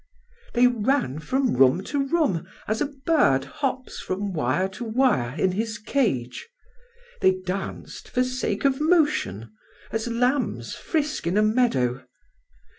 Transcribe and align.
They 0.55 0.65
ran 0.65 1.19
from 1.19 1.53
room 1.55 1.83
to 1.83 2.03
room, 2.07 2.47
as 2.67 2.81
a 2.81 2.87
bird 2.87 3.45
hops 3.45 3.99
from 3.99 4.33
wire 4.33 4.67
to 4.69 4.83
wire 4.83 5.35
in 5.39 5.51
his 5.51 5.77
cage. 5.77 6.49
They 7.21 7.35
danced 7.45 8.09
for 8.09 8.21
the 8.21 8.25
sake 8.25 8.65
of 8.65 8.81
motion, 8.81 9.51
as 9.91 10.07
lambs 10.07 10.73
frisk 10.73 11.27
in 11.27 11.37
a 11.37 11.43
meadow. 11.43 12.03